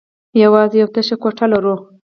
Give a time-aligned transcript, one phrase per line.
[0.43, 1.75] يواځې يوه تشه کوټه لرو.